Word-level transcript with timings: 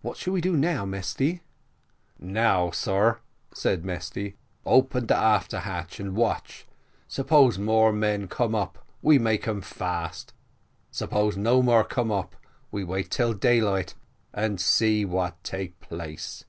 "What 0.00 0.16
shall 0.16 0.32
we 0.32 0.40
do 0.40 0.56
now, 0.56 0.84
Mesty?" 0.84 1.40
"Now, 2.18 2.72
sar," 2.72 3.20
said 3.54 3.84
Mesty, 3.84 4.34
"open 4.66 5.06
the 5.06 5.16
after 5.16 5.60
hatch 5.60 6.00
and 6.00 6.16
watch 6.16 6.66
suppose 7.06 7.60
more 7.60 7.92
men 7.92 8.26
come 8.26 8.56
up, 8.56 8.84
we 9.02 9.20
make 9.20 9.44
them 9.44 9.60
fass; 9.60 10.26
suppose 10.90 11.36
no 11.36 11.62
more 11.62 11.84
come 11.84 12.10
up, 12.10 12.34
we 12.72 12.82
wait 12.82 13.12
till 13.12 13.34
daylight 13.34 13.94
and 14.34 14.60
see 14.60 15.04
what 15.04 15.36
take 15.44 15.78
place." 15.78 16.42